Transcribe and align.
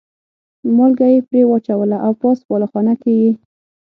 مالګه 0.75 1.07
یې 1.13 1.19
پرې 1.27 1.41
واچوله 1.47 1.97
او 2.05 2.11
پاس 2.21 2.39
بالاخانه 2.49 2.93
کې 3.01 3.13
یې. 3.21 3.31